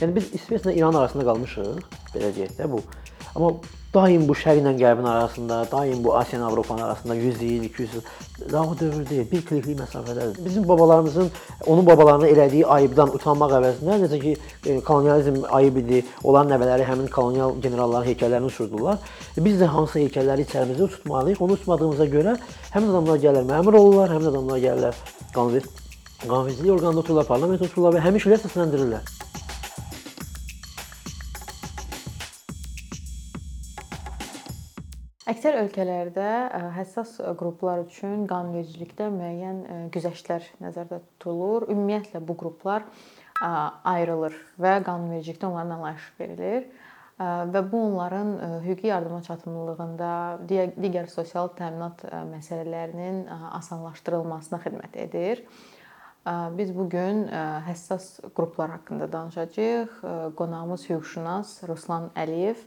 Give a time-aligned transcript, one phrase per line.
[0.00, 1.78] Yəni biz İsveçlə İran arasında qalmışıq,
[2.14, 2.78] belə deyək də bu.
[3.34, 3.50] Amma
[3.94, 8.52] daim bu şərqlə qərbin arasında, daim bu Asiya ilə Avropanın arasında 100 il, 200 il
[8.52, 10.44] daha dövr deyil, bir kliklik məsafədədir.
[10.44, 11.30] Bizim babalarımızın
[11.66, 17.10] onun babalarına elədiyi ayıbdan utanmaq əvəzinə necə ki e, kolonializm ayıb idi, onların nəvələri həmin
[17.10, 18.98] kolonial generalların heykəllərini uçurdular.
[19.36, 21.42] Biz də hansı heykəlləri içərimizdə tutmalıyıq.
[21.42, 22.38] Onu tutmadığımıza görə
[22.70, 25.62] həmin adamlar gəlirlər məmur olurlar, həmin adamlar gəlirlər qanun
[26.22, 29.27] qanunvericilik orqanında otururlar, parlament otururlar və həmin şeyləri səsləndirirlər.
[35.28, 41.66] Əksər ölkələrdə ə, həssas qruplar üçün qanunvericilikdə müəyyən ə, güzəştlər nəzərdə tutulur.
[41.68, 42.86] Ümumiyyətlə bu qruplar
[43.42, 43.50] ə,
[43.92, 46.70] ayrılır və qanunvericilikdə onlara nümayiş verilir
[47.18, 50.10] və bu onların hüquqi yardıma çatımlılığında,
[50.46, 53.24] digər, sosial təminat məsələlərinin
[53.58, 55.42] asanlaşdırılmasına xidmət edir.
[56.54, 57.24] Biz bu gün
[57.66, 59.98] həssas qruplar haqqında danışacağıq.
[60.38, 62.62] Qonağımız hüquqşünas Ruslan Əliyev.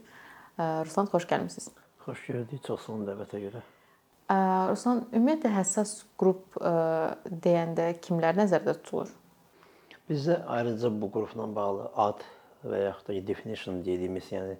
[0.60, 1.72] Ruslan xoş gəlmisiniz.
[2.02, 3.62] Xoş gördük, çox sağ olun dəvətə görə.
[4.70, 6.56] Ruslan, ümumiyyətlə həssas qrup
[7.44, 9.10] deyəndə kimlər nəzərdə tutulur?
[10.08, 12.24] Bizdə ayrıca bu qrupla bağlı ad
[12.66, 14.56] və yaxud da definition dediyimiz, yəni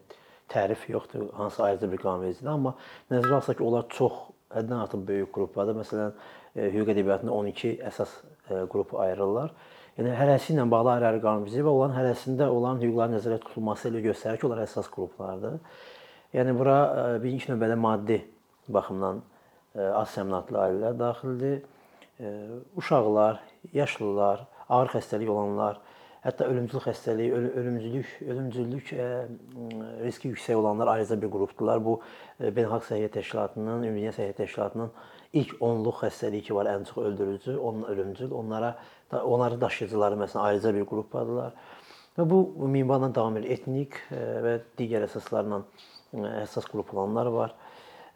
[0.53, 2.75] tərif yoxdur, hansı ayrıca bir qanunvericilikdə, amma
[3.11, 4.19] nəzərə alsaq ki, onlar çox
[4.53, 5.79] həddən artıq böyük qruplardır.
[5.81, 6.13] Məsələn,
[6.57, 8.13] e, hüquq ədəbiyyatında 12 əsas
[8.51, 9.55] e, qrupu ayırırlar.
[9.99, 14.41] Yəni hərəsi ilə bağlı ayrı-ayrı qanunvericilik və onların hərəsində olan hüquqların nəzərdə tutulması ilə göstərir
[14.41, 15.59] ki, onlar əsas qruplardır.
[16.33, 18.23] Yəni bura e, birinci növbədə maddi
[18.73, 19.23] baxımdan
[19.73, 21.63] az təminatlı ailələr daxildir.
[22.77, 23.39] Uşaqlar,
[23.73, 25.79] yaşlılar, ağır xəstəlik olanlar,
[26.23, 28.91] Hətta ölümcül xəstəlik, ölümcüllük, ölümcüllük
[30.05, 31.81] riski yüksək olanlar ayrıca bir qrupdular.
[31.83, 31.97] Bu
[32.39, 34.93] Beynəlxalq Səhiyyə Təşkilatının, Ümumdünya Səhiyyə Təşkilatının
[35.41, 38.77] ilk 10-luq xəstəliyi ki var, ən çox öldürücü, onun ölümcül, onlara
[39.19, 41.59] onları daşıyıcıları məsələn ayrıca bir qrupdadılar.
[42.19, 43.55] Və bu minvalla davam edir.
[43.57, 45.63] Etnik və digər əsaslarla
[46.43, 47.55] əsas qrup olanlar var.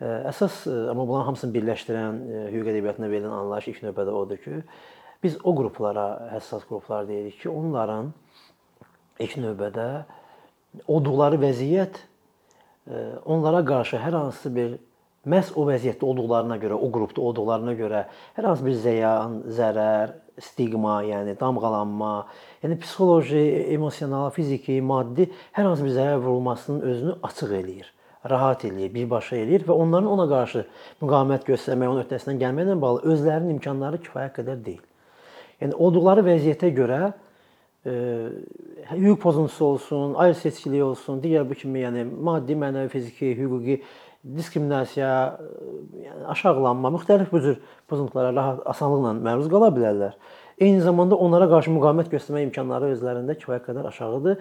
[0.01, 2.19] Əsas amma bunların hamısını birləşdirən
[2.53, 4.59] hüquq ədəbiyyatında verilən anlayış ilk növbədə odur ki,
[5.27, 8.13] Biz o qruplara həssas qruplar deyirik ki, onların
[9.25, 9.87] ilk növbədə
[10.93, 14.77] olduqları vəziyyət e, onlara qarşı hər hansı bir
[15.27, 18.05] məhz o vəziyyətdə olduqlarına görə, o qrupda olduqlarına görə
[18.37, 22.15] hər hansı bir ziyan, zərər, stigma, yəni damğalanma,
[22.65, 27.93] yəni psixoloji, emosional, fiziki, maddi hər hansı bir zərər vurulmasının özünü açıq eləyir
[28.31, 30.65] rahat eləyir, birbaşa eləyir və onların ona qarşı
[31.03, 34.83] müqavimət göstərmək, onun öhdəsindən gəlməklə bağlı özlərinin imkanları kifayət qədər deyil.
[35.63, 37.95] Yəni olduqları vəziyyətə görə e,
[38.93, 43.81] hüquq pozuntusu olsun, ayrı seçkilik olsun, digər bu kimi yəni maddi, mənəvi, fiziki, hüquqi
[44.37, 45.11] diskriminasiya,
[46.03, 47.57] yəni aşağılanma, müxtəlif bu cür
[47.89, 50.17] pozuntulara rahat asanlıqla məruz qala bilərlər.
[50.59, 54.39] Eyni zamanda onlara qarşı müqavimət göstərmə imkanları özlərində kifayət qədər aşağıdır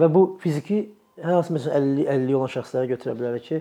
[0.00, 0.84] və bu fiziki
[1.22, 3.60] hər hansı məsələn 50 50 olan şəxsləri götürə bilərik ki,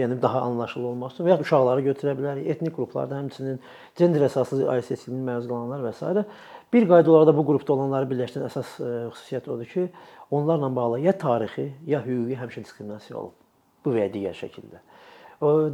[0.00, 3.58] yəni daha anlaşılır olmaq üçün və ya uşaqları götürə bilərik, etnik qruplarda həmçinin
[3.98, 6.24] gender əsaslı ailə seçkiliyinin məruz qalanlar və s.
[6.72, 9.88] Bir qayda olaraq da bu qrupda olanları birləşdirən əsas e, xüsusiyyət odur ki,
[10.30, 13.39] onlarla bağlı ya tarixi, ya hüquqi həmişə diskriminasiya olub.
[13.84, 14.82] Bu və ya digər şəkildə.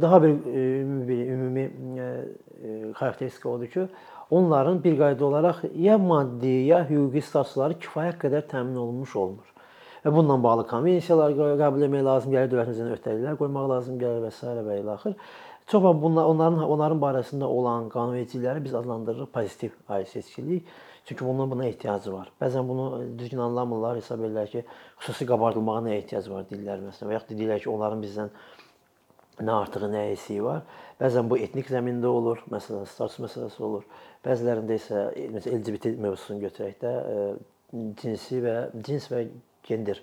[0.01, 1.63] Daha bir e, ümumi bir ümumi
[1.99, 3.87] e, xarakteristika odur ki,
[4.31, 9.53] onların bir qayda olaraq ya maddi, ya hüquqi statusları kifayət qədər təmin olunmuş olmur
[10.05, 14.53] və bununla bağlı konvensiyalar qəbul etmək lazım gəlir, dövlətimizin öhdəliklər qoymaq lazım gəlir və s.
[14.67, 15.15] və ilə axır.
[15.67, 20.63] Çox bunlar onların onların barəsində olan qanunvericilikləri biz adlandırırıq pozitiv ayrı seçkilik.
[21.07, 22.31] Çünki bunun buna ehtiyacı var.
[22.41, 22.85] Bəzən bunu
[23.19, 24.63] düzgün anlamırlar, hesab edirlər ki,
[24.99, 28.33] xüsusi qabardılmağa nə ehtiyac var dillər məsələn və ya deyirlər ki, onların bizdən
[29.47, 30.65] nə artığı, nə eksiyi var.
[30.99, 33.85] Bəzən bu etnik zəmində olur, məsələn, status məsələsi olur.
[34.27, 35.05] Bəzilərində isə
[35.37, 36.91] məsələn LGBT mövzusunu götürək də
[38.01, 39.23] cinsi və cins və
[39.67, 40.01] gender,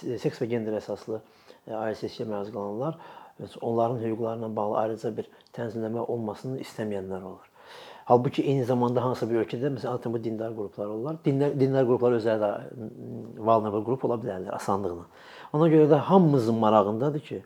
[0.00, 2.96] seks və gender əsaslı e, ailə seçkiyə məruz qalanlar
[3.60, 7.50] onların hüquqları ilə bağlı ayrıca bir tənzimləmə olmasını istəməyənlər olur.
[8.06, 11.16] Halbuki eyni zamanda hansısa bir ölkədə məsələn bu dindar qruplar olurlar.
[11.24, 12.50] Dinlər dindar qruplar özləri də
[13.34, 15.08] vulnerable qrup ola bilərlər asanlıqla.
[15.58, 17.40] Ona görə də hamımızın marağındadır ki,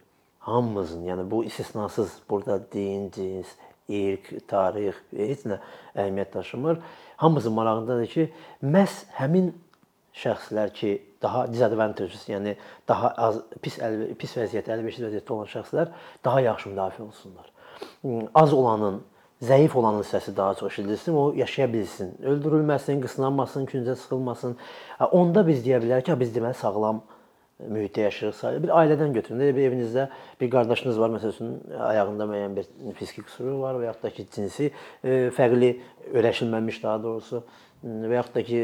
[0.44, 3.54] hamımızın, yəni bu istisnasız burada din, cins,
[3.88, 5.62] irq, tarix heç nə
[5.94, 6.82] əhəmiyyət daşımır.
[7.24, 8.26] Hamımızın marağındadır ki,
[8.60, 9.54] məhz həmin
[10.12, 10.90] şəxslər ki,
[11.22, 12.58] daha disadvantages, yəni
[12.88, 17.48] daha az pis əl, pis vəziyyətdə, əlverişsiz vəziyyətdə olan şəxslər daha yaxşı müdafiə olsunlar.
[18.34, 19.00] Az olanın,
[19.42, 24.56] zəif olanın səsi daha çox eşidilsin, o yaşaya bilsin, öldürülməsin, qısnanmasın, küncə sıxılmasın.
[25.10, 27.00] Onda biz deyə bilərik ki, biz deməli sağlam
[27.60, 28.62] mühitdə yaşayırıq.
[28.64, 29.42] Bir ailədən götürün.
[29.56, 30.08] Bir evinizdə
[30.40, 31.56] bir qardaşınız var, məsələn,
[31.90, 32.68] ayağında müəyyən bir
[33.00, 35.74] fiziki qüsuru var və yaxud da ki, cinsi e, fərqli
[36.12, 37.42] öyrəşilməmiş daha doğrusu
[37.84, 38.62] və yaxud da ki,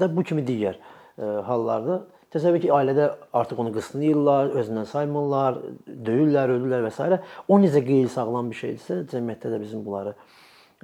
[0.00, 2.02] da bu kimi digər e, hallarda
[2.34, 3.10] təsəvvür ki, ailədə
[3.40, 7.20] artıq onu qısnayırlar, özündən saymırlar, döyürlər, ölürlər və s.
[7.48, 10.16] O necə qeyri-sağlam bir şeydirsə, cəmiyyətdə də bizim bunları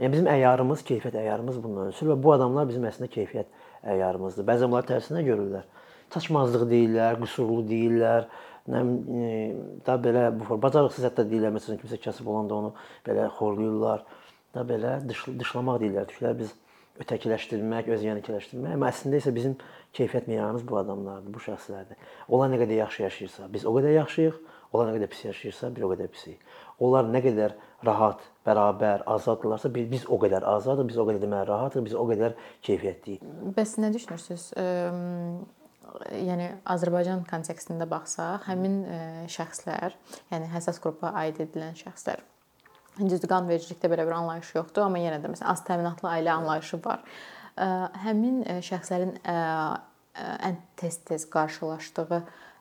[0.00, 3.50] yəni bizim əyarımız, keyfiyyət əyarımız bundan ölçülür və bu adamlar bizim əslində keyfiyyət
[3.94, 4.46] əyarımızdır.
[4.48, 5.66] Bəzən bunları tərsinə görürlər.
[6.14, 8.30] Çaşmazlıq deyirlər, qüsurlu deyirlər,
[8.70, 8.80] nə
[9.86, 12.72] da belə bu bacarıqsız hətta deyirlər, məsələn kimsə kasıb olanda onu
[13.06, 14.06] belə xorlayırlar.
[14.54, 16.08] Da belə dış, dışlamaq deyirlər.
[16.10, 16.54] Tüklər biz
[17.00, 19.56] ötəkiləşdirmək, özyanıkiləşdirmək, amma əslində isə bizim
[19.96, 22.00] keyfiyyət meyarımız bu adamlardır, bu şəxslərdir.
[22.28, 24.40] Onlar nə qədər yaxşı yaşayırsa, biz o qədər yaxşıyıq.
[24.70, 26.42] Onlar nə qədər pis yaşayırsa, bir o qədər pisik.
[26.78, 27.56] Onlar nə qədər
[27.88, 32.36] rahat, bərabər, azaddırlarsa, biz o qədər azadıq, biz o qədər deməli rahatıq, biz o qədər
[32.68, 33.24] keyfiyyətliyik.
[33.56, 34.46] Bəs nə düşünürsüz?
[36.14, 38.84] Yəni Azərbaycan kontekstində baxsaq, həmin
[39.32, 39.98] şəxslər,
[40.30, 42.22] yəni həssas qrupa aid edilən şəxslər
[43.08, 47.00] düzdür, qanvericilikdə belə bir anlayış yoxdur, amma yenə də məsələn az təminatlı ailə anlayışı var.
[48.04, 49.16] Həmin şəxslərin
[50.20, 52.20] ən tez-tez qarşılaşdığı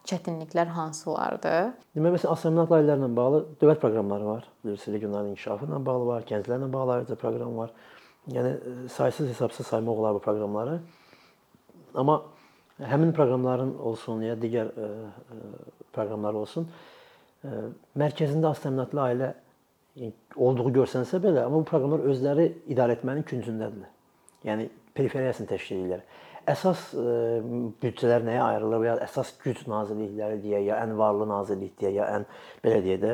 [0.09, 1.73] çətinliklər hansılardır?
[1.97, 4.47] Deməli, məsələn, assimilyasiya layihələrlə bağlı dövlət proqramları var.
[4.63, 7.73] Bilirsiniz, regional inkişafı ilə bağlı var, gənclərlə bağlı ayrıca proqram var.
[8.29, 8.53] Yəni
[8.95, 10.79] saysız hesabsız saymaq olar bu proqramları.
[11.95, 12.21] Amma
[12.79, 15.39] həmin proqramların olsun ya digər ə, ə,
[15.93, 16.69] proqramlar olsun,
[17.43, 17.61] ə,
[17.99, 19.31] mərkəzində assimilyasiya ailə
[20.35, 23.93] olduğu görsənsə belə, amma bu proqramlar özləri idarə etmənin küncündədirlər.
[24.47, 26.07] Yəni periferiyasını təşkil edirlər
[26.49, 27.03] əsas e,
[27.81, 32.07] büdcələr nəyə ayrılır və ya əsas güc nazirlikləri deyə, ya ən varlı nazirlik deyə, ya
[32.17, 32.25] ən
[32.63, 33.13] belə deyə də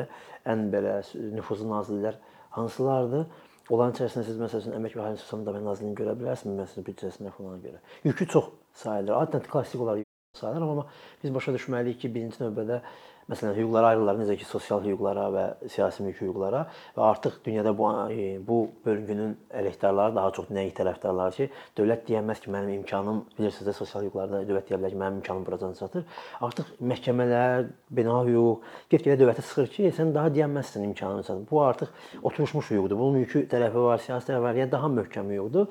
[0.52, 0.98] ən belə
[1.36, 2.20] nüfuzlu nazirliklər
[2.56, 3.28] hansılardır?
[3.66, 7.62] Onların içərisində siz məsələn Əmək və Əhalinin Sosial Müdafiə Nazirliyini görə bilərsiniz, məsələn büdcəsinə falan
[7.66, 7.82] görə.
[8.06, 8.52] Yükü çox
[8.84, 9.16] sayılır.
[9.24, 10.05] Adətən klassik olaraq
[10.36, 10.86] sayılır, amma
[11.22, 12.80] biz başa düşməliyik ki, birinci növbədə
[13.26, 16.60] Məsələn, hüquqlara ayrılırlar, necə ki, sosial hüquqlara və siyasi mülki hüquqlara
[16.94, 21.48] və artıq dünyada bu e, bu bölgünün əleyhdarları daha çox nəyi tərəfdarları ki,
[21.80, 25.42] dövlət deyəməz ki, mənim imkanım, bilirsiniz də sosial hüquqlarda dövlət deyə bilər ki, mənim imkanım
[25.48, 26.06] buradan çatır.
[26.46, 27.66] Artıq məhkəmələr,
[27.98, 31.42] bina hüquq get-gedə dövlətə sıxır ki, sən daha deyəməzsən imkanın çatır.
[31.50, 31.90] Bu artıq
[32.22, 32.94] oturmuş hüquqdur.
[32.94, 35.66] Bunun mülki tərəfi var, siyasi tərəfi var, ya daha möhkəm hüquqdur.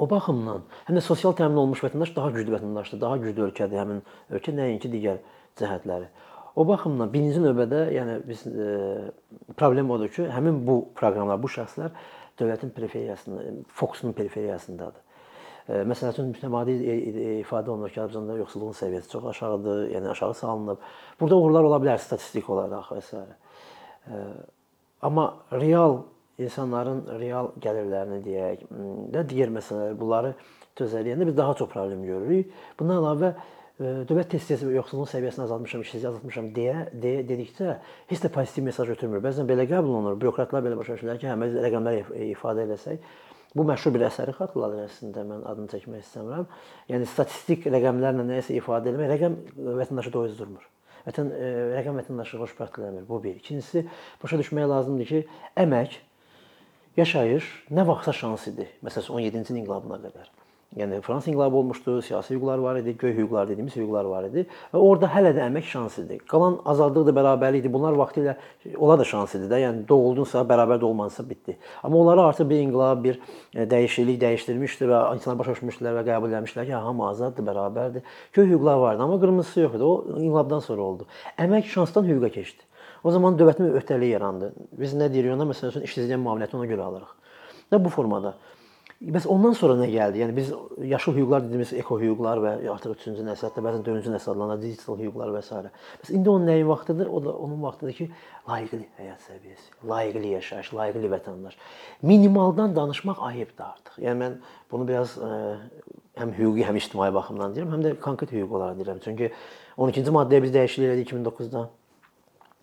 [0.00, 3.98] O baxımdan həm də sosial təmin olunmuş vətəndaş daha güclü vətəndaşdır, daha güclü ölkədir həmin
[4.32, 5.18] ölkə nəinki digər
[5.60, 6.08] cəhətləri.
[6.56, 8.72] O baxımdan birinci növbədə, yəni biz e,
[9.56, 11.92] problem odur ki, həmin bu proqramlar, bu şəxslər
[12.40, 13.44] dövlətin periferiyasında,
[13.80, 15.04] fokusunun periferiyasındadır.
[15.68, 16.76] E, məsəl üçün mütəmadi
[17.40, 20.88] ifadə olunur ki, Azərbaycanda yoxsulluğun səviyyəsi çox aşağıdır, yəni aşağı salınıb.
[21.20, 23.22] Burada uğurlar ola bilər statistik olaraq və s.
[24.08, 24.24] E,
[25.08, 26.00] amma real
[26.40, 28.62] insanların real gəlirlərini deyək,
[29.12, 30.34] də digər məsələlər bunları
[30.78, 32.54] tözələyəndə biz daha çox problem görürük.
[32.78, 33.34] Bundan əlavə
[33.82, 37.76] dövlət tez-tez yoxsulluğun səviyyəsini azaltmışam, işsizliyi azaltmışam deyə, deyə dedikdə
[38.10, 39.22] heç də pozitiv mesaj ötürmür.
[39.24, 40.18] Bəzən belə qəbul olunur.
[40.20, 43.08] Bürokratlar belə başa düşürlər ki, hə biz rəqəmlər ifadə eləsək,
[43.56, 45.24] bu məşhur bir əsəri xatırladır əslində.
[45.32, 46.46] Mən adını çəkmək istəmirəm.
[46.92, 49.40] Yəni statistik rəqəmlərlə nəyisə ifadə etmək, rəqəm
[49.80, 50.68] vətəndaşı doyuzdurmur.
[51.08, 51.34] Vətən
[51.74, 53.08] rəqəm vətəndaşı xoşbəxt eləmir.
[53.08, 53.40] Bu bir.
[53.40, 53.86] İkincisi,
[54.22, 55.24] başa düşmək lazımdır ki,
[55.64, 55.98] əmək,
[56.96, 58.68] yaşayış nə vaxtsa şans idi.
[58.84, 60.30] Məsələn 17-ci inqilabına qədər.
[60.76, 64.80] Yəni Fransız inqilabı olmuşdu, siyasi hüquqlar var idi, göy hüquqlar dediyimiz hüquqlar var idi və
[64.80, 66.16] orada hələ də əmək şans idi.
[66.32, 67.72] Qalan azadlıq da bərabərlik idi.
[67.72, 68.38] Bunlar vaxtilə
[68.78, 69.58] ola da şans idi də.
[69.66, 71.58] Yəni doğuldunsa, bərabər də olmansa bitdi.
[71.82, 73.20] Amma onları artıq bir inqilab, bir
[73.52, 78.08] e, dəyişiklik dəyişdirmişdi və insanlar başa düşmüşdülər və qəbul etmişdilər ki, hamı azaddır, bərabərdir.
[78.32, 79.84] Göy hüquqlar vardı, amma qırmızısı yox idi.
[79.84, 81.08] O inqilabdan sonra oldu.
[81.36, 82.71] Əmək şansdan hüquqa keçdi.
[83.04, 84.52] O zaman dövlətin öhdəliyi yarandı.
[84.78, 85.48] Biz nə deyirik ona?
[85.50, 87.14] Məsələn, işsizliyin müavinəti ona görə alırıq.
[87.72, 88.36] Və bu formada.
[89.02, 90.20] Bəs ondan sonra nə gəldi?
[90.22, 90.52] Yəni biz
[90.86, 95.00] yaşıl hüquqlar dediyimiz eko hüquqlar və artıq 3-cü nəsil, hətta bəzən 4-cü nəsil adlanan digital
[95.00, 95.58] hüquqlar və s.
[96.04, 97.10] Bəs indi onun nəyin vaxtıdır?
[97.10, 98.06] O da onun vaxtıdır ki,
[98.46, 101.58] layiqli həyat səviyyəsi, layiqli yaşayış, layiqli vətəndaş.
[102.12, 103.98] Minimaldan danışmaq ayıbdır artıq.
[104.06, 104.40] Yəni mən
[104.70, 105.92] bunu biraz ə, e,
[106.22, 109.02] həm hüquqi, həm ictimai baxımdan deyirəm, həm də konkret hüquq olaraq deyirəm.
[109.02, 109.32] Çünki
[109.82, 111.66] 12-ci maddəyə biz dəyişiklik elədik 2009-da.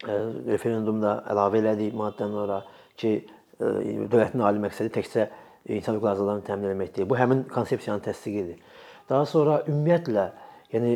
[0.05, 2.59] Referendumda əlavə elədik maddədən ora
[2.99, 3.13] ki,
[3.59, 5.27] dövlətin ali məqsədi təkcə
[5.75, 7.07] insan hüquq azadlığını təmin etməkdir.
[7.09, 8.61] Bu həmin konsepsiyanın təsdiqidir.
[9.09, 10.29] Daha sonra ümumiyyətlə,
[10.73, 10.93] yəni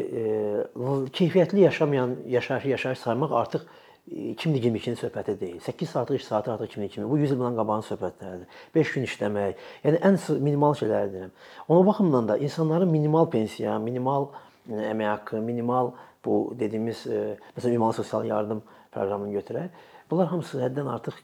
[1.17, 3.65] keyfiyyətli yaşamayan yaşayış yaşayış saymaq artıq
[4.11, 5.59] 2022-ci söhbəti deyil.
[5.59, 7.09] 8 saatlıq iş saatı artıq 2022.
[7.09, 8.47] Bu 100 il bundan qabağın söhbətləridir.
[8.75, 11.31] 5 gün işləmək, yəni ən minimal şeylər deyirəm.
[11.67, 14.27] Ona baxımdan da insanların minimal pensiya, minimal
[14.69, 15.93] e, əmək haqqı, minimal
[16.25, 17.21] bu dediyimiz e,
[17.57, 19.85] məsələn ümumi sosial yardım proqramını götürək.
[20.11, 21.17] Bunlar hamısı həddən artıq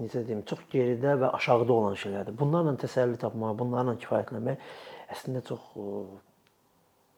[0.00, 2.36] necə deyim, çox geridə və aşağıda olan şeylərdir.
[2.38, 4.62] Bunlarla təsəlli tapmaq, bunlarla kifayətlənmək
[5.14, 5.88] əslində çox e,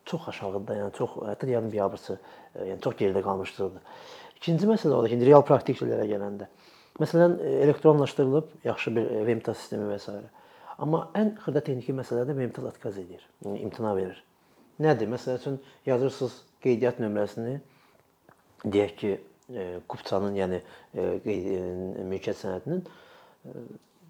[0.09, 2.19] çox aşağıda, yəni çox hətta yardım biabırçı,
[2.55, 3.79] e, yəni çox geridə qalmışdır.
[4.39, 6.49] İkinci məsələ odur ki, real praktik şeylərə gələndə.
[7.03, 10.15] Məsələn, e, elektronlaşdırılıb yaxşı bir VMTA sistemi və s.
[10.79, 14.23] Amma ən xırda texniki məsələdə VMTA atkaz edir, yəni imtina verir
[14.83, 15.11] nədir?
[15.11, 17.59] Məsəl üçün yazırsınız qeydiyyat nömrəsini
[18.65, 19.13] deyək ki,
[19.55, 20.61] e, Kupçanın, yəni
[20.95, 21.37] e, e,
[22.05, 22.85] mülkiyyət sənədinin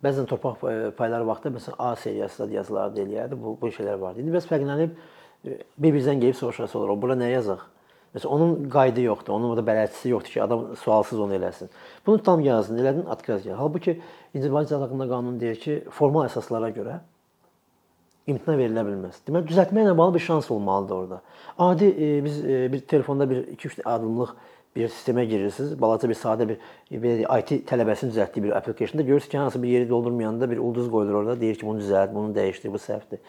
[0.03, 0.63] bəzən torpaq
[0.99, 3.43] payları vaxtı məsələn A seriyası da yazılar deyilirdi.
[3.43, 4.23] Bu bu şeylər vardı.
[4.23, 4.95] İndi bəs fərqlənib
[5.79, 6.95] bir-birizdən gəlib soruşası olur.
[6.95, 7.65] O bura nə yazaq?
[8.15, 9.33] Məsələn onun qaydı yoxdur.
[9.33, 11.69] Onun orada bələdçisi yoxdur ki, adam sualsız onu eləsin.
[12.07, 13.59] Bunu tam yazdın, elədin, atkaz gəlir.
[13.59, 14.01] Halbuki
[14.35, 17.01] İndividual haqqında qanun deyir ki, formal əsaslara görə
[18.29, 19.23] imtina verilə bilməz.
[19.27, 21.21] Deməli, düzəltməklə bağlı bir şans olmalıdır orada.
[21.59, 24.35] Adi e, biz e, bir telefonda bir 2-3 addımlıq
[24.77, 26.59] bir sistemə girirsiniz, balaca bir sadə bir
[27.03, 31.23] belə IT tələbəsinin düzəltdiyi bir applicationda görürsüz ki, hansı bir yeri doldurmayanda bir ulduz qoyulur
[31.23, 33.23] orada, deyir ki, bunu düzəlt, bunu dəyişdir, bu səhvdir.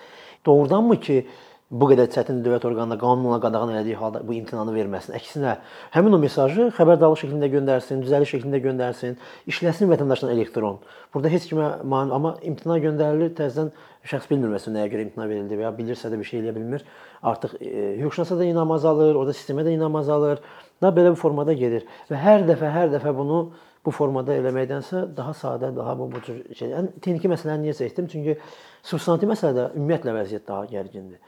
[0.46, 1.26] Doğrudanmı ki,
[1.70, 5.14] bu qədər çətin dövlət orqanına qanunla qadağan elədiyi halda bu imtinanı verməsin.
[5.20, 5.52] Əksinə,
[5.94, 9.20] həmin o mesajı xəbərdarlıq şəklində göndərsin, düzəliş şəklində göndərsin,
[9.52, 10.80] işləsin vətəndaşdan elektron.
[11.14, 13.70] Burada heç kimə mane, amma imtina göndərilir, təzədən
[14.10, 16.86] şəxs bilmir məsələn nəyə görə imtina verildi və ya bilirsə də bir şey eləyə bilmir.
[17.22, 17.70] Artıq e,
[18.02, 20.42] hüquqşünasa da inam azalır, orada sistemə də inam azalır.
[20.82, 23.44] Da belə bir formada gedir və hər dəfə hər dəfə bunu
[23.86, 26.72] bu formada eləməkdənsə daha sadə, daha bu bu cür şey.
[26.80, 28.08] Ən texniki məsələni niyə seçdim?
[28.12, 28.38] Çünki
[28.84, 31.20] substantiv məsələdə ümumiyyətlə vəziyyət daha gərgindir.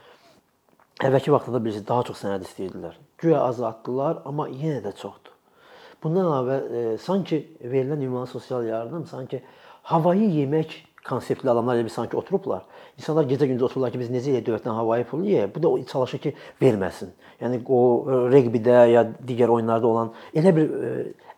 [1.01, 2.97] Əvvəlki vaxtda da bilirsiniz, daha çox sənəd istəyirdilər.
[3.21, 5.33] Güya azaltdılar, amma yenə də çoxdur.
[6.03, 9.41] Bundan əlavə e, sanki verilən ümumi sosial yardım sanki
[9.89, 12.67] havayı yemək konseptli adamlar elə bir sanki oturublar.
[12.97, 15.55] İnsanlar gecə-gündüz otururlar ki, biz necə eləyək dövlətdən havayı pul yeyək.
[15.55, 17.13] Bu da çalışır ki, verməsin.
[17.41, 17.81] Yəni o
[18.33, 20.91] reqbidə ya digər oyunlarda olan elə bir e,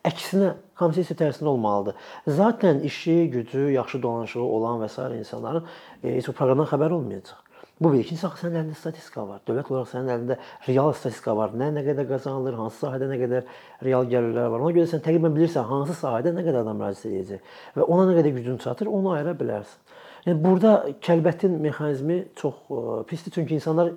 [0.04, 1.96] əksinə konstitusiya tərsində olmalıdır.
[2.26, 5.08] Zaten işi, gücü, yaxşı dolanışığı olan və s.
[5.18, 5.64] insanların
[6.02, 7.43] e, heç o proqramdan xəbər olmayacaq.
[7.80, 8.04] Bu bir.
[8.04, 9.40] İkincisi axı sənin əlində statistika var.
[9.48, 10.36] Dövlət olaraq sənin əlində
[10.68, 11.54] real statistika var.
[11.58, 13.48] Nə nə qədər qazanılır, hansı sahədə nə qədər
[13.82, 14.62] real gəlirlər var.
[14.62, 18.14] Ona görə sən təqribən bilirsən hansı sahədə nə qədər adam müraciət edəcək və ona nə
[18.20, 19.96] qədər gücün çatır, onu ayıra bilərsən.
[20.28, 23.90] Yəni burada kəlbətin mexanizmi çox e, pisdir çünki insanlar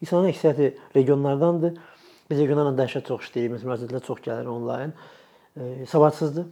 [0.00, 1.76] insanların əksəriyyəti regionlardandır.
[2.30, 3.60] Biz regionlarla dəhşət çox işləyirik.
[3.60, 4.96] Müraciətlər çox gəlir onlayn.
[5.56, 6.48] E, savadsızdır.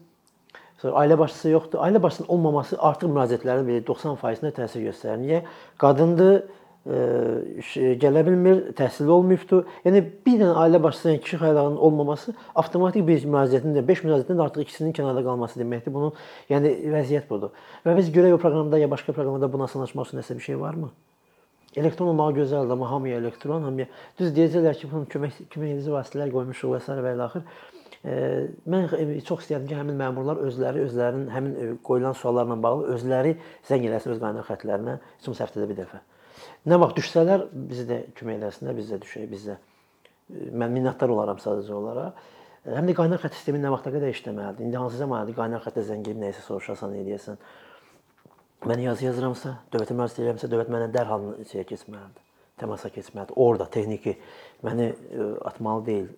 [0.83, 1.81] Sonra ailə başçısı yoxdur.
[1.81, 5.23] Ailə başçısının olmaması artıq müraciətlərin belə 90%-nə təsir göstərir.
[5.25, 5.43] Niyə?
[5.81, 6.43] Qadındır,
[6.87, 9.59] gələ bilmir, təhsilli olmayıbdı.
[9.87, 14.45] Yəni bir dənə ailə başçısının kişi xəylağının olmaması avtomatik bir müraciətin də 5 müraciətin də
[14.45, 15.95] artıq ikisinin kənarda qalması deməkdir.
[15.95, 16.15] Bunun
[16.51, 17.51] yəni vəziyyət budur.
[17.87, 20.93] Və biz görək o proqramda ya başqa proqramda buna sanaşmaq üçün nəsə bir şey varmı?
[21.77, 23.87] Elektron olmağı gözəldir, amma hamıya elektron, hamıya
[24.19, 26.95] düz deyəcəklər ki, bunun kömək kömək edici vasitələr qoymuşuq və s.
[27.05, 27.43] və ilə axır.
[28.07, 28.87] Mən
[29.27, 33.37] çox istəyirdim ki, həmin məmurlar özləri özlərinin həmin qoyulan suallarla bağlı özləri
[33.69, 36.01] zəng eləsin öz qaynaq xətlərinə, olmasa həftədə bir dəfə.
[36.67, 39.57] Nə vaxt düşsələr bizi də kömək eləsinlər, biz də düşək, biz də
[40.59, 42.27] mən minnətdar olaram sadəcə olaraq.
[42.67, 44.67] Həm də qaynaq xətt sistemi nə vaxta qədər işləməlidir?
[44.67, 47.39] İndi hansı zamanədir qaynaq xəttə zəng edib nəyisə soruşasan, eləyəsən.
[48.67, 52.25] Mən yazı yazıramsa, dövlətə müraciət edirəmsə, dövlət mənə dərhal şeyə keçməlidir.
[52.59, 53.37] Təmasa keçməlidir.
[53.39, 54.17] Orda texniki
[54.67, 54.89] məni
[55.47, 56.09] atmalı deyil,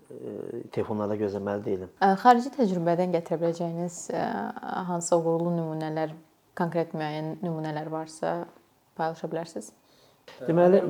[0.72, 1.92] telefonlarda gözləməli deyiləm.
[2.22, 3.98] Xarici təcrübədən gətirə biləcəyiniz
[4.88, 6.14] hansısa uğurlu nümunələr,
[6.56, 8.38] konkret müəyyən nümunələr varsa
[8.96, 9.74] paylaşa bilərsiniz?
[10.46, 10.80] Deməli,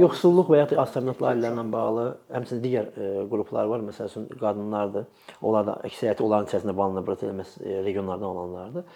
[0.00, 3.82] yoxsulluq və ya aztəminatlı ailələrlə bağlı həmçinin digər e, qruplar var.
[3.84, 5.04] Məsəl üçün qadınlardır.
[5.44, 8.86] Onlar da əksəriyyəti onların içərisində Balına Bratelməs e, regionlardan olanlardır.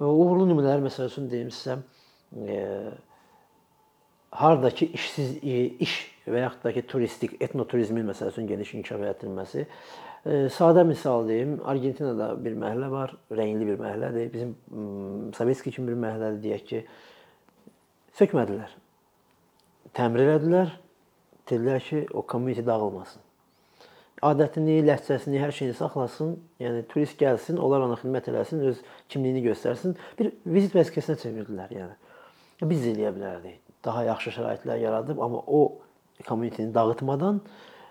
[0.00, 1.76] Uğurlu nümunələr məsəl üçün deyim sizə,
[2.40, 2.62] e,
[4.40, 9.66] hardakı işsiz iş və yaxud da ki turistik etnoturizmin məsəl üçün geniş inkişaf etdirilməsi.
[10.56, 14.30] Sadə misal deyim, Argentinada bir məhəllə var, rəngli bir məhəllədir.
[14.32, 14.54] Bizim
[15.36, 16.80] Sovetski kimi bir məhəllədir deyək ki,
[18.16, 18.72] sökmədilər
[19.96, 20.74] təmir elədilər.
[21.48, 23.20] Dedilər ki, o community dağılmasın.
[24.24, 26.36] Adətini, ləhcəsini, hər şeyini saxlasın.
[26.62, 28.78] Yəni turist gəlsin, onlar ona xidmət eləsin, öz
[29.12, 29.96] kimliyini göstərsin.
[30.18, 31.98] Bir vizit vəsiqəsinə çevirdilər, yəni.
[32.64, 33.58] Biz eləyə bilərdik.
[33.84, 35.60] Daha yaxşı şəraitlər yaradıb, amma o
[36.24, 37.42] community-ni dağıtmadan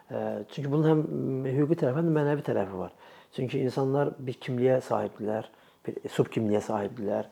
[0.09, 1.03] e, çünki bunun həm
[1.45, 2.95] hüquqi tərəfi, həm də mənəvi tərəfi var.
[3.35, 5.51] Çünki insanlar bir kimliyə sahibdirlər,
[5.85, 7.29] bir subkimliyə sahibdirlər.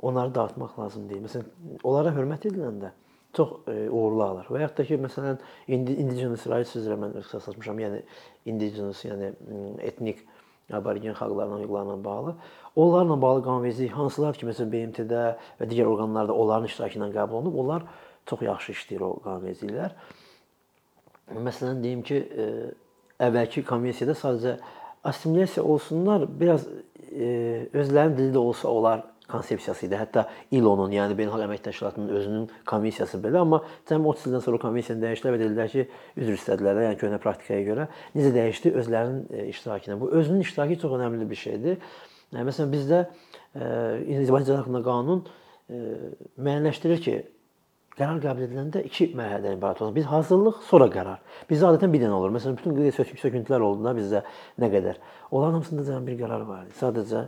[0.00, 1.26] Onları dağıtmaq lazım deyil.
[1.26, 2.94] Məsələn, onlara hörmət ediləndə
[3.38, 4.50] çox e, uğurlu alır.
[4.52, 5.38] Və yaxud da ki, məsələn,
[5.74, 8.02] indi indigenous rights üzrə mən ixtisaslaşmışam, yəni
[8.50, 9.32] indigenous, yəni
[9.90, 10.24] etnik
[10.72, 12.34] aborigen xalqlarla hüquqlarla bağlı.
[12.76, 15.22] Onlarla bağlı qanunvericilik hansılar ki, məsələn, BMT-də
[15.60, 17.86] və digər orqanlarda onların iştirakı ilə qəbul olunub, onlar
[18.28, 19.94] çox yaxşı işləyir o qanunvericiliklər.
[21.48, 22.48] Məsələn, deyim ki, e,
[23.28, 24.58] əvvəlki konvensiyada sadəcə
[25.08, 26.66] assimilyasiya olsunlar, biraz
[27.12, 29.96] e, özlərinin dilində olsa olar konsepsiyası idi.
[30.00, 35.04] Hətta ILO-nun, yəni Beynəlxalq Əmək Təşkilatının özünün konvensiyası belə, amma cəmi 30 ildən sonra konvensiyanı
[35.04, 37.88] dəyişdilər və dedilər ki, üzr istədilər yəni köhnə praktikaya görə.
[38.16, 38.74] Necə dəyişdi?
[38.82, 40.00] Özlərinin e, iştirakına.
[40.00, 41.80] Bu özünün iştirakı çox önəmli bir şeydir.
[42.34, 43.66] Yəni, məsələn bizdə e,
[44.16, 45.82] İnzibati Cəza haqqında qanun e,
[46.38, 47.18] müəyyənləşdirir ki,
[47.98, 49.94] qərar qəbul ediləndə iki mərhələdən ibarət olur.
[49.96, 51.20] Biz hazırlıq, sonra qərar.
[51.50, 52.32] Bizdə adətən bir dənə olur.
[52.36, 54.22] Məsələn, bütün söküntülər oldular bizdə
[54.60, 55.00] nə qədər.
[55.32, 56.76] Onların hamısında cəmi bir qərar var idi.
[56.78, 57.24] Sadəcə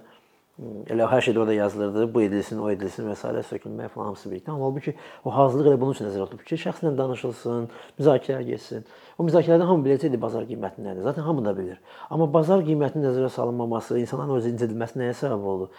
[0.93, 2.07] elə hər şey də orada yazılırdı.
[2.15, 3.31] Bu edilsin, o edilsin və s.
[3.49, 4.51] sökülmək falan hamısı birlikdə.
[4.53, 8.85] Amma halbuki o hazırlıq elə bunun üçün nəzərdə tutulub ki, şəxslə danışılsın, müzakirələr getsin.
[9.19, 11.03] O müzakirələrdə hamı biləcəkdi bazar qiyməti nədir.
[11.07, 11.81] Zaten hamı da bilir.
[12.11, 15.71] Amma bazar qiymətinin nəzərə salınmaması, insanların öz incidilməsi nəyə səbəb oldu?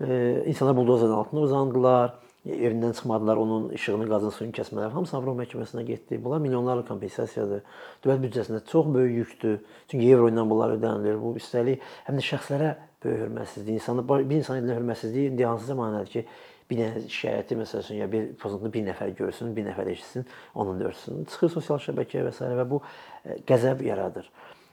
[0.00, 2.14] Ee, insanlar buldozerın altına uzandılar
[2.48, 6.18] evindən çıxmadılar, onun işığını, qazın suyunu kəsmələr hamısı Avropa məhkəməsinə getdi.
[6.24, 7.64] Bunlar milyonlarla kompensasiyadır.
[8.04, 9.58] Dövlət büdcəsində çox böyük yükdür.
[9.90, 11.18] Çünki evro ilə bunlar ödənilir.
[11.22, 12.74] Bu üstəlik həm də şəxslərə
[13.04, 16.24] böyük hörmətsizlik, insanı bir insan edilə hörmətsizlik indi hansı zəmanədir ki,
[16.70, 20.80] bir dənə şikayəti məsəl üçün ya bir pozuntu bir nəfər görsün, bir nəfər eşitsin, onun
[20.80, 21.24] da örsün.
[21.30, 22.50] Çıxır sosial şəbəkəyə və s.
[22.58, 22.82] və bu
[23.24, 24.28] e, qəzəb yaradır.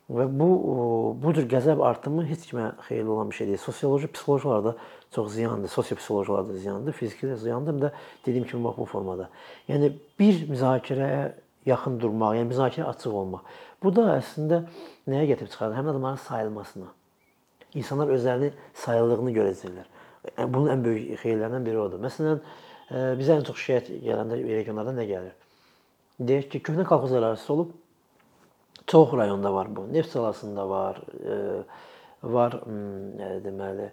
[0.06, 0.48] Və bu
[1.18, 3.58] bu cür qəzəb artımı heç kimə xeyirli olan bir şey deyil.
[3.58, 4.74] Sosioloji, psixoloji olaraq da
[5.16, 5.70] çox ziyandır.
[5.70, 7.92] Sosio-psixoloji olaraq da ziyandır, fiziki də ziyandır, həm də
[8.26, 9.30] dediyim kimi bax bu formada.
[9.70, 11.24] Yəni bir müzakirəyə
[11.66, 13.50] yaxın durmaq, yəni müzakirə açıq olmaq.
[13.82, 14.62] Bu da əslində
[15.10, 15.80] nəyə gətirib çıxarır?
[15.80, 16.92] Həmin adamların sayılmasına.
[17.76, 18.52] İnsanlar özlərini
[18.84, 19.90] sayıldığını görəcəklər.
[20.36, 22.04] Yəni bunun ən böyük xeyirlərindən biri odur.
[22.06, 22.44] Məsələn,
[22.92, 25.34] e, bizə ən çox şikayət gələndə regionlarda nə gəlir?
[26.22, 27.74] Deyək ki, köhnə kolxoz ərazisi olub,
[28.88, 29.94] Çox rayonda var bu.
[29.94, 31.38] Neft salasında var, e,
[32.24, 33.90] var e, deməli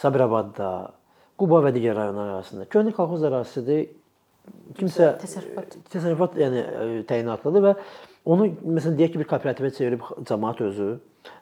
[0.00, 0.92] Sabirabadda,
[1.40, 2.68] Quba və digər rayonlar arasında.
[2.72, 3.90] Köhnə kolxoz ərazisidir.
[4.78, 6.62] Kimsə təsərrüfat təsərrüfat yəni
[7.06, 7.72] təyinatlıdır və
[8.32, 10.88] onu məsələn deyək ki, bir kooperativə çevirib cəmaət özü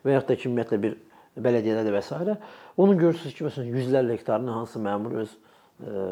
[0.05, 0.97] və yaxud da ki, ümumiyyətlə bir
[1.41, 2.37] bələdiyyədə və s.
[2.81, 5.33] Onu görürsüz ki, məsələn yüzlərlə hektarını hansı məmur öz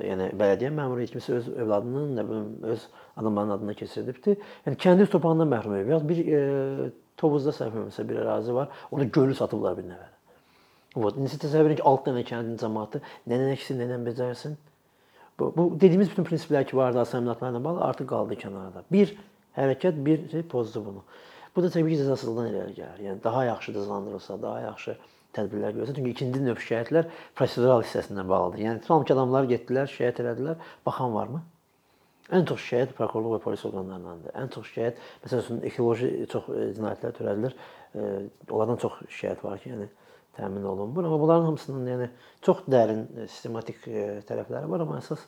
[0.05, 4.37] yəni bələdiyyə məmuru kimsə öz övladının, nə bilim, öz adamlarının adına keçirdibdi.
[4.67, 5.93] Yəni kəndi torpağından məhrum edib.
[5.95, 8.71] Yaz bir e, Tovuzda səhvimsə bir ərazi var.
[8.95, 10.15] Orda gölü satıblar bir nəfərə.
[10.97, 14.55] Vot, indi təsəvvür edin ki, 6 dənə kəndin cəmaəti nənə nəksi nənə becərsin.
[15.39, 18.85] Bu, bu dediyimiz bütün prinsiplər ki, vardı assamiyyətlərlə bağlı artıq qaldı kənarda.
[18.93, 19.13] Bir
[19.59, 21.05] hərəkət bir şey pozdu bunu.
[21.59, 22.99] Bu da təbii ki, cəzasızlıqdan irəli gəlir.
[23.03, 24.93] Yəni daha yaxşı cəzalandırılsa, daha yaxşı
[25.35, 25.95] tədbirlər görsə.
[25.97, 28.61] Çünki ikinci növ şikayətlər prosedural hissəsindən bağlıdır.
[28.63, 31.41] Yəni tutalım ki, adamlar getdilər, şikayət elədilər, baxan varmı?
[32.31, 34.37] Ən çox şikayət prokurorluq və polis orqanlarındandır.
[34.39, 37.59] Ən çox şikayət məsələn ekoloji çox e, cinayətlər törədilir.
[37.59, 38.07] E,
[38.53, 39.91] onlardan çox şikayət var ki, yəni
[40.39, 41.11] təmin olunmur.
[41.11, 42.11] Amma bunların hamısının yəni
[42.47, 43.83] çox dərin e, sistematik
[44.31, 45.27] tərəfləri var, amma əsas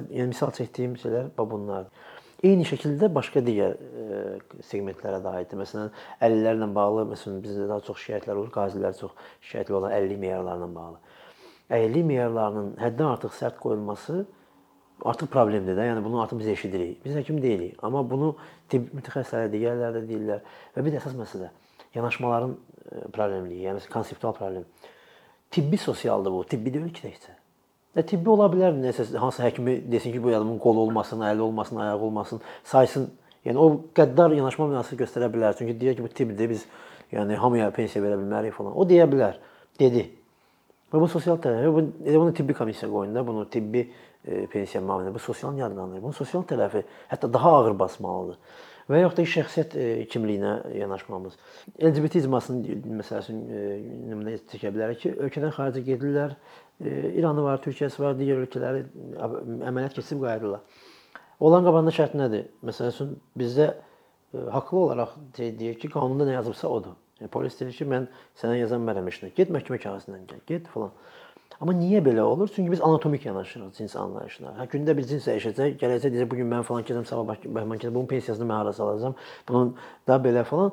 [0.00, 2.10] yəni misal çəkdiyim şeylər bunlardır.
[2.40, 4.18] Eyni şəkildə başqa digər e,
[4.64, 5.58] segmentlərə də aiddir.
[5.60, 5.90] Məsələn,
[6.24, 9.12] 50-lərlə bağlı, məsələn, bizdə daha çox şikayətlər olur, qazilər çox
[9.44, 11.00] şikayətli olan 50 meyarlarla bağlı.
[11.70, 14.22] 50 meyarlarının həddən artıq sərt qoyulması
[15.04, 15.90] artıq problemdir də.
[15.90, 17.04] Yəni bunu artıq biz eşidirik.
[17.04, 18.32] Biz həkim deyilik, amma bunu
[18.72, 20.40] tibb mütəxəssisləri, digərləri də deyirlər.
[20.76, 21.52] Və bir də əsas məsələ
[21.94, 24.64] yanaşmaların e, problemliyi, yəni konseptual problem.
[25.50, 27.39] Tibbi sosialdır bu, tibbi deyil ki, təkcə.
[27.96, 31.80] Və tibbi ola bilər, nəsə hansı həkimi desin ki, bu adamın qolu olmasın, əli olmasın,
[31.82, 33.08] ayağı olmasın, saysın.
[33.44, 35.56] Yəni o qəddar yanaşma münasibəti göstərə bilər.
[35.58, 36.66] Çünki deyir ki, bu tibbdir, biz
[37.10, 38.76] yəni hamıya pensiya verə bilmərik falan.
[38.78, 39.40] O deyə bilər,
[39.80, 40.06] dedi.
[40.92, 44.82] Və bu sosial tərəfi, bu elə bunu tibbi komissiya qoyun da, bunu tibbi e, pensiya
[44.84, 46.02] müavinə, bu sosial yararlanır.
[46.02, 48.38] Bunun sosial tərəfi hətta daha ağır basmalıdır.
[48.88, 51.36] Və yaxud da şəxsiyyət e, kimliyinə yanaşmamız.
[51.82, 53.76] LGBT icmasının məsələsini e,
[54.08, 56.36] nümunə çəkə bilərik ki, ölkədən xaricə gedirlər,
[56.80, 58.86] İranı var, Türkiyəsi var, digər ölkələri
[59.20, 60.62] əməliyyat keçib qayıdırlar.
[61.44, 62.48] Olan qabağında şərt nədir?
[62.64, 66.96] Məsələn üçün bizdə e, haqlı olaraq deyir ki, qanunda nə yazıbsa odur.
[67.20, 68.08] Yəni polis deyir ki, mən
[68.40, 69.34] sənə yazan mərəm işinə.
[69.36, 70.92] Get məhkəmə kağızından gəl, get falan.
[71.60, 72.48] Amma niyə belə olur?
[72.54, 74.54] Çünki biz anatomik yanaşırıq cins anlayışına.
[74.62, 77.92] Hə gündə bir cins dəyişəcək, gələcək deyəcək bu gün mən falan keçəm, sabah mən keçəm,
[77.94, 79.16] bunun pensiyasını mən hara salacağam?
[79.48, 79.74] Bunun
[80.08, 80.72] da belə falan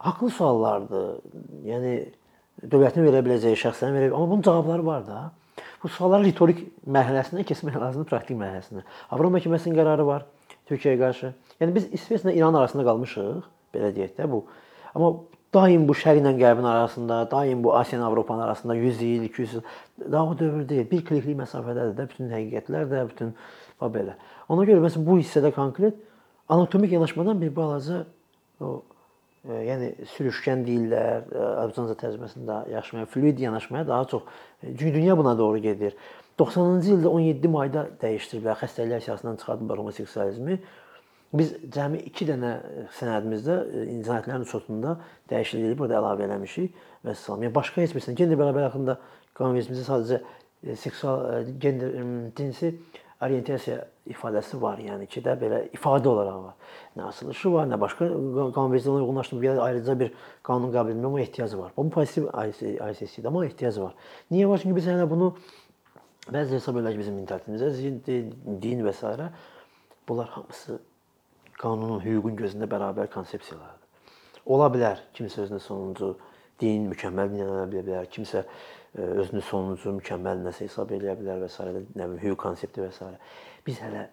[0.00, 1.18] haqlı suallardır.
[1.68, 1.92] Yəni
[2.64, 5.20] dövlətin verə biləcəyi, şəxslərin verə amma bunun cavabları var da.
[5.82, 8.86] Bu sualları ritorik mərhələsindən keçmək lazımdır praktik mərhələsinə.
[9.12, 10.24] Avropa məhkəməsinin qərarı var
[10.70, 11.34] Türkiyəyə qarşı.
[11.60, 13.44] Yəni biz İsveçlə İran arasında qalmışıq,
[13.76, 14.46] belə deyək də bu.
[14.94, 15.12] Amma
[15.54, 19.54] daim bu şərq ilə qərbin arasında, daim bu Asiya ilə Avropanın arasında 100 il, 200
[19.54, 19.62] il
[20.12, 20.88] daha o dövr deyil.
[20.90, 23.36] Bir kliklik məsafədədir də bütün həqiqətlər də, bütün
[23.80, 24.16] və belə.
[24.48, 26.00] Ona görə məsələn bu hissədə konkret
[26.48, 28.04] anatomik yanaşmadan bir balaca
[28.60, 28.82] o
[29.44, 34.22] yəni sürüşkən deyirlər, Azərbaycanca tərcüməsində yaxşı məna fluid yanaşmaya daha çox
[34.62, 35.96] çünki dünya buna doğru gedir.
[36.38, 40.58] 90-cı ildə 17 mayda dəyişdiriblər, xəstəliklər siyasətdən çıxardıblar homoseksualizmi.
[41.34, 42.50] Biz cəmi 2 dənə
[42.94, 43.54] sənədimizdə
[44.04, 44.96] cinayətlərin üsulunda
[45.32, 47.42] dəyişiklikləri burada əlavə eləmişik və salam.
[47.42, 48.98] Yəni başqa heç birisində gender bərabər haqqında
[49.34, 51.96] qanunvericimizdə sadəcə seksual gender
[52.38, 52.70] cinsi
[53.24, 56.54] orientasiya ifadəsi var, yəni ki də belə ifadə olaraq var.
[56.98, 58.08] Nə açılışı var, nə başqa
[58.54, 61.72] qanunvericiliyə uyğunlaşdırılmış ya ayrıca bir qanun qəbul etmə amma ehtiyacı var.
[61.76, 63.94] Bu pozitiv ICC-də amma ehtiyacı var.
[64.30, 64.62] Niyə var?
[64.62, 65.34] Çünki biz hələ bunu
[66.30, 67.70] bəzi hesab ki, bizim mentalitimizə,
[68.62, 69.30] din və s.
[70.08, 70.78] Bunlar hamısı
[71.60, 74.08] qanunun, hüququn gözündə bərabər konsepsiyalardır.
[74.46, 76.14] Ola bilər kimsə özünü sonuncu
[76.60, 81.48] din mükəmməl din eləyə bilər, kimsə e, özünü sonuncu mükəmməl nəsə hesab eləyə bilər və
[81.48, 81.62] s.
[81.64, 83.08] nə bilim hüquq konsepti və s.
[83.66, 84.04] Biz hələ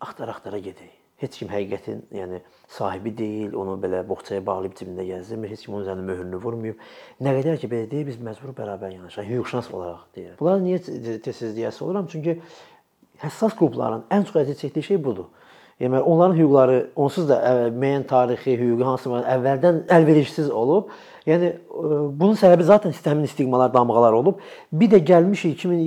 [0.00, 0.94] axtara-axtara gedək.
[1.18, 2.38] Heç kim həqiqətin, yəni
[2.70, 6.84] sahibi deyil, onu belə boğçaya bağlayıb cibində gəzdirmir, heç kim onun üzərinə möhrünü vurmayıb.
[7.26, 10.36] Nə qədər ki belə deyil, biz məcbur bərabər yanaşaq, hüquqşünas olaraq deyirəm.
[10.38, 10.78] Bunları niyə
[11.24, 12.06] tez-tez deyəsi oluram?
[12.12, 12.36] Çünki
[13.24, 15.26] həssas qrupların ən çox əziyyət çəkdiyi şey budur.
[15.80, 17.36] Yəni onların hüquqları onsuz da
[17.70, 20.88] müəyyən tarixi, hüquqi hansı əvvəldən əlverişsiz olub.
[21.28, 24.40] Yəni ə, bunun səbəbi zaten sistemin istiqmalar, damğalar olub.
[24.72, 25.78] Bir də gəlmişik 2000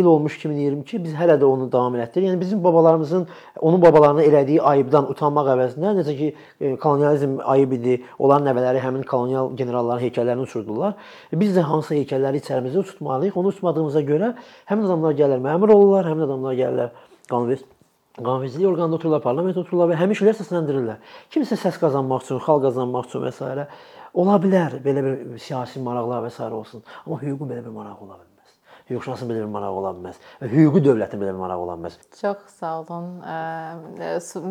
[0.00, 2.28] il olmuş 2022, biz hələ də onu davam elətdirir.
[2.30, 3.26] Yəni bizim babalarımızın
[3.60, 9.04] onun babalarına elədiyi ayıbdan utanmaq əvəzinə necə ki ə, kolonializm ayıb idi, onların nəvələri həmin
[9.10, 10.94] kolonial generalların heykəllərini uçurdular.
[11.32, 13.36] Biz də hansı heykəlləri içərimizdə tutmalıyıq.
[13.36, 14.34] Onu tutmadığımıza görə
[14.70, 16.94] həmin adamlar gəlirlər, məmur olurlar, həmin adamlar gəlirlər
[17.28, 17.73] qanunvericilik
[18.18, 21.00] qanunvericilik orqanında otururlar, parlament otururlar və həmin şeylər səsləndirirlər.
[21.34, 23.66] Kimsə səs qazanmaq üçün, xalq qazanmaq üçün və s.
[24.14, 26.38] ola bilər belə bir siyasi maraqlar və s.
[26.60, 26.84] olsun.
[27.06, 28.54] Amma hüququn belə bir marağı ola bilməz.
[28.90, 31.98] Hüquqşünasın belə bir marağı ola bilməz və hüquqi dövlətin belə bir marağı ola bilməz.
[32.20, 33.10] Çox sağ olun.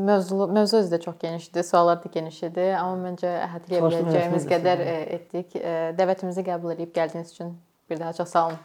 [0.10, 4.50] Mövzu mövzu özü də çox genişdir, suallar da geniş idi, amma məncə əhatə edə biləcəyimiz
[4.52, 4.84] qədər
[5.20, 5.56] etdik.
[6.02, 7.56] Dəvətimizi qəbul edib gəldiyiniz üçün
[7.90, 8.60] bir daha çox sağ olun.